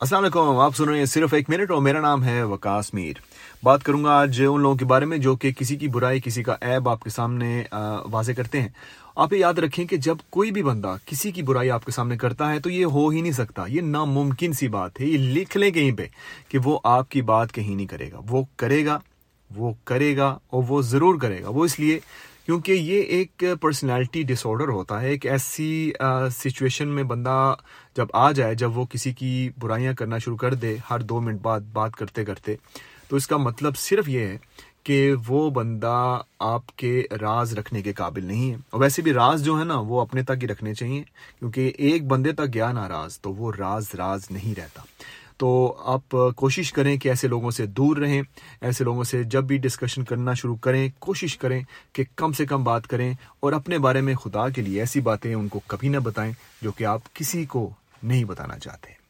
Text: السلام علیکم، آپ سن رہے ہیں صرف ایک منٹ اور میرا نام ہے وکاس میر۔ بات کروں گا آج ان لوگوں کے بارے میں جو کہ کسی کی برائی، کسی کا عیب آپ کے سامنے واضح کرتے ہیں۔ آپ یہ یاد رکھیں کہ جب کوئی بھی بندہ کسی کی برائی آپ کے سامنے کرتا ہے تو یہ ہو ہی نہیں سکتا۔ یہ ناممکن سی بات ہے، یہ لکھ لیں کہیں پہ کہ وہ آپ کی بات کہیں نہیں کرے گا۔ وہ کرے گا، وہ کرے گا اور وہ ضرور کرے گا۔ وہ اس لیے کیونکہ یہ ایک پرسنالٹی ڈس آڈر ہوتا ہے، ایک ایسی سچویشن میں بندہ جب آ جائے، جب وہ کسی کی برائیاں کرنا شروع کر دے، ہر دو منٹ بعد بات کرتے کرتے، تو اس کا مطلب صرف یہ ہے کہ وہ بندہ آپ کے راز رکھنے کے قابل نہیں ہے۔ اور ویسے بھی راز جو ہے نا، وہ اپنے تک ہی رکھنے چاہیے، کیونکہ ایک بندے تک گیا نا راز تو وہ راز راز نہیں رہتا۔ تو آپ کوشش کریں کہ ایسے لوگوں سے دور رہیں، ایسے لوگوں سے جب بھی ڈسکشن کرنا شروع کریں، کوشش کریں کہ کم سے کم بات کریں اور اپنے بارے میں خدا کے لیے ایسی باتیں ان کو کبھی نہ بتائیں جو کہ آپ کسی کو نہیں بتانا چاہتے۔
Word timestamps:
السلام 0.00 0.22
علیکم، 0.22 0.58
آپ 0.60 0.76
سن 0.76 0.84
رہے 0.84 0.98
ہیں 0.98 1.04
صرف 1.04 1.34
ایک 1.34 1.48
منٹ 1.50 1.70
اور 1.70 1.80
میرا 1.82 2.00
نام 2.00 2.24
ہے 2.24 2.42
وکاس 2.42 2.92
میر۔ 2.94 3.12
بات 3.62 3.82
کروں 3.82 4.02
گا 4.04 4.10
آج 4.10 4.42
ان 4.48 4.60
لوگوں 4.60 4.76
کے 4.76 4.84
بارے 4.84 5.04
میں 5.04 5.18
جو 5.18 5.34
کہ 5.36 5.52
کسی 5.52 5.76
کی 5.76 5.88
برائی، 5.88 6.20
کسی 6.24 6.42
کا 6.42 6.56
عیب 6.62 6.88
آپ 6.88 7.02
کے 7.02 7.10
سامنے 7.10 7.62
واضح 8.12 8.32
کرتے 8.36 8.60
ہیں۔ 8.60 8.68
آپ 9.16 9.32
یہ 9.32 9.38
یاد 9.38 9.54
رکھیں 9.54 9.84
کہ 9.84 9.96
جب 9.96 10.16
کوئی 10.30 10.50
بھی 10.50 10.62
بندہ 10.62 10.94
کسی 11.06 11.30
کی 11.32 11.42
برائی 11.42 11.70
آپ 11.70 11.84
کے 11.84 11.92
سامنے 11.92 12.16
کرتا 12.16 12.50
ہے 12.52 12.60
تو 12.60 12.70
یہ 12.70 12.84
ہو 12.84 13.08
ہی 13.08 13.20
نہیں 13.20 13.32
سکتا۔ 13.32 13.64
یہ 13.68 13.80
ناممکن 13.80 14.52
سی 14.52 14.68
بات 14.68 15.00
ہے، 15.00 15.06
یہ 15.06 15.18
لکھ 15.18 15.56
لیں 15.56 15.70
کہیں 15.70 15.92
پہ 15.92 16.06
کہ 16.48 16.58
وہ 16.64 16.78
آپ 16.84 17.10
کی 17.10 17.22
بات 17.22 17.52
کہیں 17.52 17.74
نہیں 17.74 17.86
کرے 17.86 18.10
گا۔ 18.12 18.20
وہ 18.30 18.42
کرے 18.56 18.84
گا، 18.86 18.98
وہ 19.56 19.72
کرے 19.84 20.16
گا 20.16 20.26
اور 20.26 20.62
وہ 20.68 20.82
ضرور 20.82 21.18
کرے 21.20 21.42
گا۔ 21.42 21.48
وہ 21.48 21.64
اس 21.64 21.78
لیے 21.80 21.98
کیونکہ 22.46 22.72
یہ 22.72 23.00
ایک 23.00 23.44
پرسنالٹی 23.60 24.22
ڈس 24.22 24.46
آڈر 24.46 24.68
ہوتا 24.68 25.00
ہے، 25.02 25.08
ایک 25.08 25.26
ایسی 25.26 25.92
سچویشن 26.30 26.88
میں 26.88 27.02
بندہ 27.02 27.54
جب 27.96 28.06
آ 28.12 28.32
جائے، 28.32 28.54
جب 28.54 28.78
وہ 28.78 28.84
کسی 28.84 29.12
کی 29.12 29.50
برائیاں 29.58 29.92
کرنا 29.92 30.18
شروع 30.18 30.36
کر 30.36 30.54
دے، 30.54 30.76
ہر 30.90 31.02
دو 31.02 31.20
منٹ 31.20 31.40
بعد 31.40 31.60
بات 31.60 31.96
کرتے 31.96 32.24
کرتے، 32.24 32.54
تو 33.08 33.16
اس 33.16 33.26
کا 33.26 33.36
مطلب 33.36 33.76
صرف 33.76 34.08
یہ 34.08 34.20
ہے 34.20 34.38
کہ 34.84 35.14
وہ 35.26 35.50
بندہ 35.50 36.20
آپ 36.38 36.76
کے 36.76 37.02
راز 37.20 37.54
رکھنے 37.54 37.82
کے 37.82 37.92
قابل 37.92 38.24
نہیں 38.24 38.50
ہے۔ 38.50 38.56
اور 38.70 38.80
ویسے 38.80 39.02
بھی 39.02 39.12
راز 39.12 39.44
جو 39.44 39.58
ہے 39.58 39.64
نا، 39.64 39.78
وہ 39.78 40.00
اپنے 40.00 40.22
تک 40.22 40.42
ہی 40.42 40.46
رکھنے 40.48 40.74
چاہیے، 40.74 41.02
کیونکہ 41.38 41.72
ایک 41.78 42.06
بندے 42.06 42.32
تک 42.32 42.54
گیا 42.54 42.72
نا 42.72 42.88
راز 42.88 43.20
تو 43.20 43.32
وہ 43.32 43.52
راز 43.58 43.88
راز 43.98 44.26
نہیں 44.30 44.60
رہتا۔ 44.60 44.82
تو 45.36 45.76
آپ 45.84 46.16
کوشش 46.36 46.72
کریں 46.72 46.96
کہ 46.96 47.08
ایسے 47.08 47.28
لوگوں 47.28 47.50
سے 47.50 47.66
دور 47.66 47.96
رہیں، 47.96 48.22
ایسے 48.60 48.84
لوگوں 48.84 49.04
سے 49.04 49.22
جب 49.24 49.44
بھی 49.44 49.56
ڈسکشن 49.56 50.04
کرنا 50.04 50.34
شروع 50.34 50.56
کریں، 50.56 50.88
کوشش 50.98 51.36
کریں 51.38 51.62
کہ 51.92 52.04
کم 52.16 52.32
سے 52.32 52.46
کم 52.46 52.64
بات 52.64 52.86
کریں 52.86 53.14
اور 53.40 53.52
اپنے 53.52 53.78
بارے 53.78 54.00
میں 54.00 54.14
خدا 54.14 54.48
کے 54.48 54.62
لیے 54.62 54.80
ایسی 54.80 55.00
باتیں 55.00 55.34
ان 55.34 55.48
کو 55.48 55.60
کبھی 55.66 55.88
نہ 55.88 55.98
بتائیں 55.98 56.32
جو 56.62 56.72
کہ 56.72 56.84
آپ 56.84 57.14
کسی 57.14 57.44
کو 57.44 57.70
نہیں 58.02 58.24
بتانا 58.24 58.58
چاہتے۔ 58.58 59.05